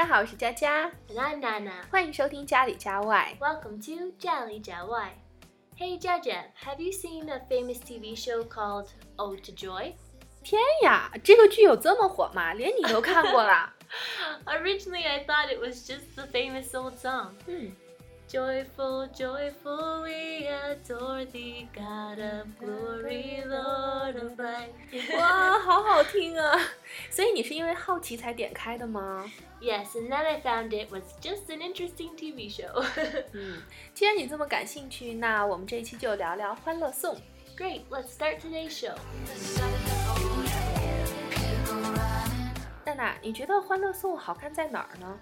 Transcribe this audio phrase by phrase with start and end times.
[0.00, 1.88] 家好，我是佳佳， And I'm Nana.
[1.90, 3.36] 欢迎收听家里家外。
[3.40, 5.10] Welcome to Jolly Jawai.
[5.78, 9.94] Hey Jaja, have you seen a famous TV show called Ode to Joy?
[10.42, 12.54] 天呀，这个剧有这么火吗？
[12.54, 13.72] 连你都看过了？
[14.46, 17.30] Originally, I thought it was just the famous old song.
[17.46, 17.72] 嗯，
[18.28, 20.29] Joyful, joyful, we
[20.70, 24.70] adore thee, God of glory, Lord of light.
[25.16, 26.58] 哇，好好听啊！
[27.10, 29.30] 所以你是因为好奇才点开的吗？
[29.60, 32.84] yes, and then I found it was just an interesting TV show.
[33.32, 33.62] 嗯，
[33.94, 37.16] 既然你这么感兴趣，那我们这一期就聊聊《欢乐颂》。
[37.56, 38.94] Great, let's start today's show.
[42.84, 45.18] 娜娜，你觉得《欢乐颂》好看在哪儿呢？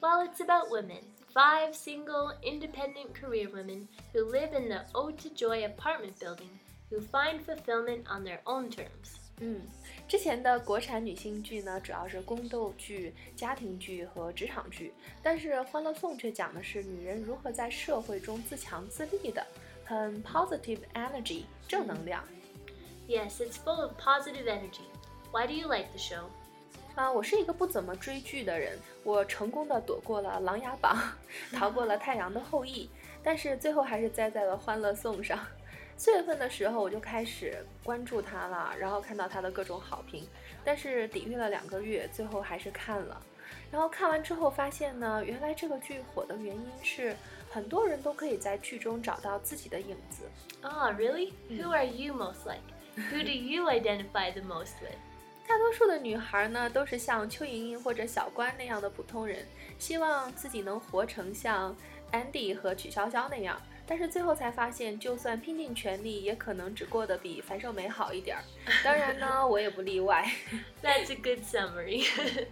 [0.00, 1.02] Well, it's about women.
[1.34, 6.50] Five single, independent career women who live in the Ode to Joy apartment building
[6.90, 9.16] who find fulfillment on their own terms.
[9.42, 9.62] 嗯，
[10.06, 19.46] 之前的国产女性剧呢，主要是宫斗剧、家庭剧和职场剧，但是《欢乐颂》却讲的是女人如何在社会中自强自立的，
[19.84, 22.22] 很 positive energy 正能量。
[23.08, 24.84] Yes, it's full of positive energy.
[25.32, 26.24] Why do you like the show?
[26.95, 30.97] 啊，我是一个不怎么追剧的人，我成功的躲过了《琅琊榜》，
[31.57, 32.85] 逃过了《太阳的后裔》，
[33.21, 35.37] 但是最后还是栽在了《欢乐颂》上。
[35.97, 40.25] 四月份的时候我就开始关注他了，然后看到他的各种好评，
[40.63, 43.21] 但是抵御了两个月，最后还是看了。
[43.69, 47.13] 然后看完之后发现呢，原来这个剧火的原因是
[47.49, 50.23] 很多人都可以在剧中找到自己的影子。
[50.63, 51.33] Oh, really?
[51.49, 52.63] Who are you most like?
[53.11, 54.95] Who do you identify the most with?
[55.47, 59.45] 大多数的女孩呢，都是像邱莹莹或者小关那样的普通人，
[59.77, 61.75] 希望自己能活成像
[62.11, 68.43] Andy 和曲筱绡那样，但是最后才发现，就算拼尽全力，也可能只过得比樊胜美好一点儿。
[68.83, 70.27] 当然呢，我也不例外。
[70.81, 72.05] That's a good summary.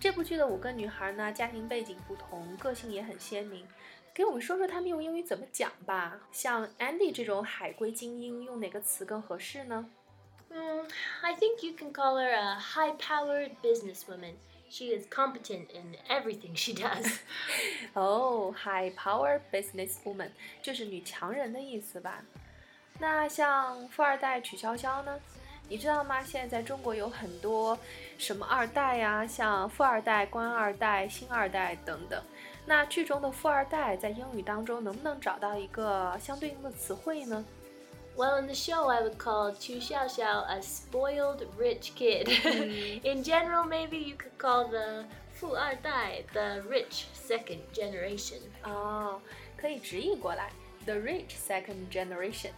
[0.00, 3.66] 这部剧的五个女孩呢，家庭背景不同，个性也很鲜明。
[4.12, 6.18] 给我们说说她们用英语怎么讲吧。
[6.32, 9.88] 像 Andy 这种海归精英，用哪个词更合适呢？
[10.51, 10.85] Hmm,
[11.23, 14.33] I think you can call her a high powered businesswoman.
[14.69, 17.19] She is competent in everything she does.
[17.93, 20.29] 哦、h i g h power business woman
[20.61, 22.23] 就是女强人的意思吧？
[22.99, 25.19] 那像富二代曲筱绡呢？
[25.69, 26.23] 你知道吗？
[26.23, 27.77] 现在在中国有很多
[28.17, 32.23] 什么二代呀、像富二代、官二代、星二代等等。
[32.65, 37.45] 那剧中的富二代在英语当中能不能找到一个相对应的词汇呢？
[38.18, 42.26] well, in the show, I would call Qu Xiaoxiao a spoiled rich kid.
[42.26, 43.04] Mm.
[43.12, 48.40] in general, maybe you could call the Fu Er Dai the rich second generation.
[48.64, 49.20] Oh, 哦，
[49.56, 50.50] 可以直译过来
[50.84, 52.50] ，the rich second generation。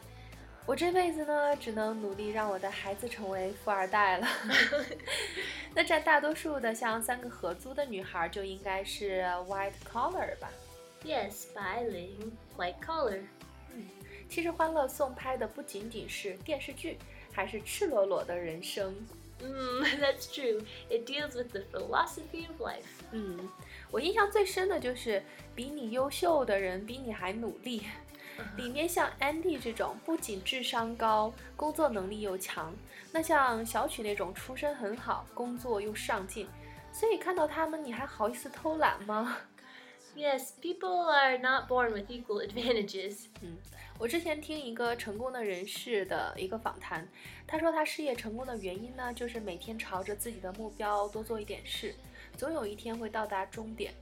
[0.67, 4.27] 我这辈子呢，只能努力让我的孩子成为富二代了。
[5.75, 10.51] 那占大多数的，像三个合租的女孩，就应该是 white collar 吧
[11.05, 13.21] ？Yes，白领，white collar。
[14.29, 16.97] 其实《欢乐颂》拍的不仅仅是电视剧，
[17.33, 18.95] 还是赤裸裸的人生。
[19.41, 20.63] Mm, that's true.
[20.89, 22.85] It deals with the philosophy of life.
[23.11, 23.49] 嗯，
[23.91, 25.23] 我印象最深的就是
[25.55, 27.83] 比你优秀的人比你还努力。
[28.57, 32.75] 里面像 Andy 这种不仅智商高，工作能力又强，
[33.13, 36.49] 那像小曲那种出身很好，工作又上进，
[36.91, 39.37] 所以看到他们你还好意思偷懒吗？
[40.21, 43.29] Yes, people are not born with equal advantages.
[43.41, 43.57] 嗯
[43.99, 47.09] 我之前听一个成功的人士的一个访谈，
[47.47, 51.95] 他说他事业成功的原因呢，就是每天朝着自己的目标多做一点事，
[52.37, 53.95] 总有一天会到达终点。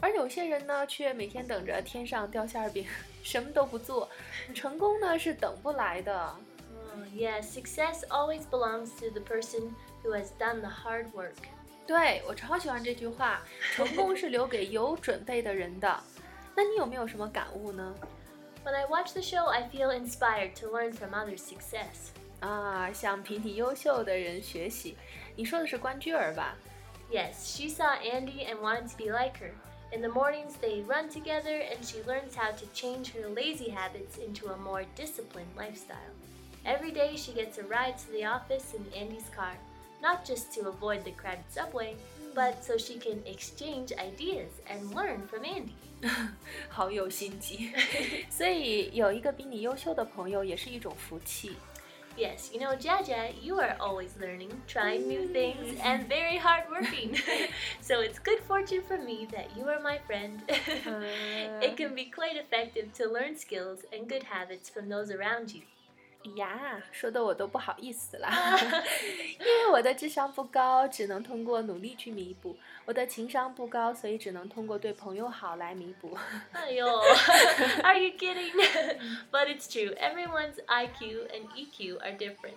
[0.00, 2.84] 而有些人呢，却每天等着天上掉馅儿饼，
[3.22, 4.08] 什么都不做，
[4.52, 6.34] 成功呢是等不来的。
[6.74, 11.36] Oh, yeah, success always belongs to the person who has done the hard work.
[11.87, 13.41] 对我超喜欢这句话，
[13.73, 15.99] 成功是留给有准备的人的。
[16.55, 17.95] 那你有没有什么感悟呢？
[18.63, 22.11] When I watch the show, I feel inspired to learn from others' success.
[22.39, 24.95] 啊，向比你优秀的人学习。
[25.35, 26.55] 你说的是关雎尔吧？
[27.11, 29.51] Yes, she saw Andy and wanted to be like her.
[29.91, 34.17] In the mornings, they run together, and she learns how to change her lazy habits
[34.17, 36.15] into a more disciplined lifestyle.
[36.63, 39.57] Every day, she gets a ride to the office in Andy's car,
[40.05, 41.95] not just to avoid the crowded subway,
[42.33, 45.75] but so she can exchange ideas and learn from Andy.
[46.69, 47.71] 好有心机，
[48.29, 51.55] 所以有一个比你优秀的朋友也是一种福气。
[52.17, 57.15] Yes, you know, Jaja, you are always learning, trying new things, and very hardworking.
[57.81, 60.41] so it's good fortune for me that you are my friend.
[61.61, 65.61] it can be quite effective to learn skills and good habits from those around you.
[66.34, 68.28] 呀，说的我都不好意思了，
[69.38, 76.16] 因为我的智商不高，只能通过努力去弥补；我的情商不高，所以只能通过对朋友好来弥补。
[76.52, 76.86] 哎呦
[77.82, 78.52] ，Are you kidding?
[79.30, 79.94] But it's true.
[79.94, 82.56] Everyone's IQ and EQ are different.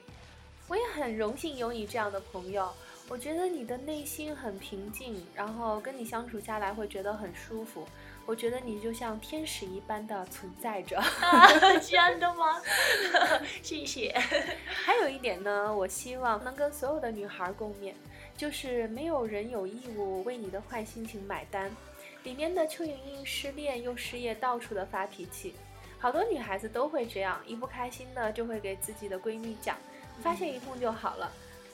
[0.68, 2.71] 我也很荣幸有你这样的朋友。
[3.09, 7.85] 我觉得你的内心很平静，然后跟你相处下来会觉得很舒服。
[8.27, 11.01] 我觉得你就像天使一般的存在着。
[11.81, 12.61] 真的吗？
[13.63, 14.15] 谢谢。
[14.67, 17.94] 还有一点呢，我希望能跟所有的女孩共勉，
[18.38, 21.75] 就是没有人有义务为你的坏心情买单。
[22.23, 25.56] 里面的邱莹莹失恋又失业，到处的发脾气，
[25.97, 29.75] 好多女孩子都会这样，一不开心呢就会给自己的闺蜜讲，
[30.21, 31.31] 发泄一通就好了。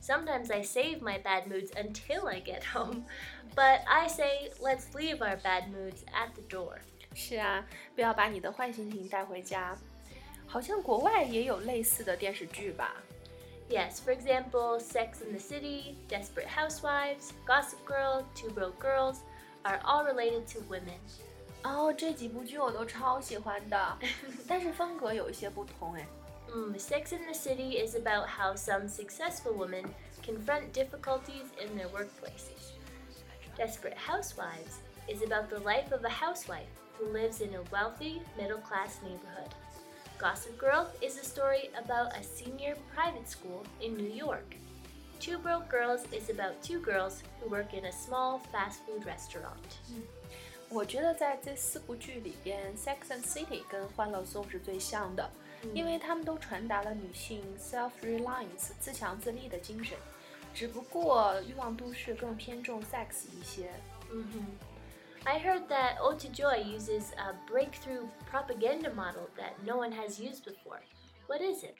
[0.00, 3.04] Sometimes I save my bad moods until I get home.
[3.54, 6.78] But I say, let's leave our bad moods at the door.
[7.14, 7.64] 是啊，
[7.94, 9.76] 不要把你的坏心情带回家。
[10.46, 12.96] 好像国外也有类似的电视剧吧？
[13.68, 19.18] Yes, for example, Sex in the City, Desperate Housewives, Gossip Girl, Two Broke Girls
[19.62, 20.98] are all related to women.
[21.62, 23.98] 哦，这几部剧我都超喜欢的，
[24.48, 26.06] 但是风格有一些不同哎。
[26.54, 31.88] Mm, Sex in the City is about how some successful women confront difficulties in their
[31.88, 32.72] workplaces.
[33.56, 36.68] Desperate Housewives is about the life of a housewife
[36.98, 39.54] who lives in a wealthy, middle class neighborhood.
[40.18, 44.54] Gossip Girl is a story about a senior private school in New York.
[45.18, 49.78] Two Broke Girls is about two girls who work in a small fast food restaurant.
[50.68, 55.30] 我觉得在这四部剧里边，《Sex and City》跟《欢乐颂》是最像的，
[55.73, 59.97] 因为他们都传达了女性 self-reliance 自强自立的精神。
[60.53, 63.69] 只不过《欲望都市》更偏重 sex 一些。
[64.11, 64.77] 嗯哼。
[65.25, 70.45] I heard that Ode to Joy uses a breakthrough propaganda model that no one has used
[70.45, 70.79] before.
[71.27, 71.75] What is it?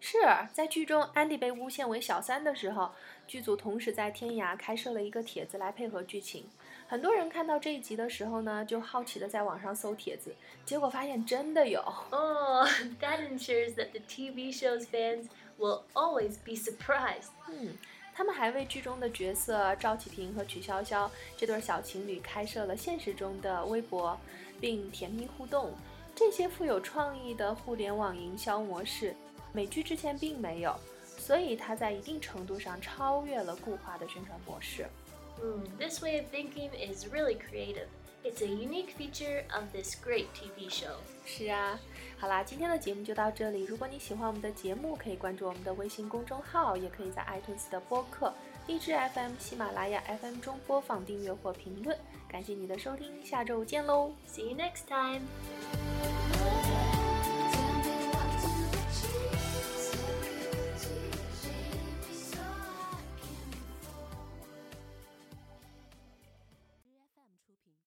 [0.00, 0.18] 是
[0.52, 2.90] 在剧中，安迪被诬陷为小三的时候，
[3.26, 6.46] 剧组同时在天涯开设了一个帖子来配合剧情。
[6.88, 11.80] 很多人看到这一集的时候呢，就好奇的在网上搜帖子，结果发现真的有。
[12.10, 12.66] Oh,
[13.00, 15.26] that ensures that the TV show's fans
[15.58, 17.28] will always be surprised.
[17.48, 17.76] 嗯，
[18.14, 24.18] 他们还为剧中的角色赵启平和曲筱绡这对小情侣开设了现实中的微博，
[24.60, 25.72] 并甜蜜互动。
[26.12, 29.14] 这些富有创意的互联网营销模式，
[29.52, 30.74] 美剧之前并没有，
[31.18, 34.86] 所以它在一定程度上超越了固化的宣传模式。
[35.38, 37.86] Hmm, this way of thinking is really creative.
[38.22, 40.96] It's a unique feature of this great TV show.
[41.24, 41.80] 是啊，
[42.18, 43.64] 好啦，今天的节目就到这里。
[43.64, 48.34] 如果你喜欢我们的节目，可以关注我们的微信公众号，也可以在 iTunes 的播客、
[48.66, 51.96] 荔枝 FM、喜马拉雅 FM 中播放、订阅或评论。
[52.28, 55.22] 感谢你的收听，下周见喽！See you next time.